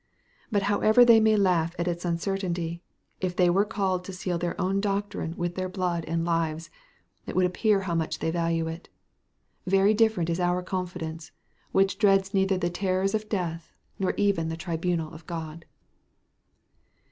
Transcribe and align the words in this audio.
But 0.51 0.63
however 0.63 1.05
they 1.05 1.19
may 1.19 1.35
laugh 1.37 1.75
at 1.77 1.87
its 1.87 2.05
uncertainty, 2.05 2.81
if 3.19 3.35
they 3.35 3.51
were 3.51 3.65
called 3.65 4.03
to 4.05 4.13
seal 4.13 4.39
their 4.39 4.59
own 4.59 4.81
doctrine 4.81 5.35
with 5.37 5.53
their 5.53 5.69
blood 5.69 6.05
and 6.05 6.25
lives, 6.25 6.71
it 7.27 7.35
would 7.35 7.45
appear 7.45 7.81
how 7.81 7.93
much 7.93 8.17
they 8.17 8.31
value 8.31 8.67
it. 8.67 8.89
Very 9.67 9.93
different 9.93 10.31
is 10.31 10.39
our 10.39 10.63
confidence, 10.63 11.31
which 11.71 11.99
dreads 11.99 12.33
neither 12.33 12.57
the 12.57 12.67
terrors 12.67 13.13
of 13.13 13.29
death, 13.29 13.73
nor 13.99 14.15
even 14.17 14.49
the 14.49 14.57
tribunal 14.57 15.13
of 15.13 15.27
God. 15.27 15.65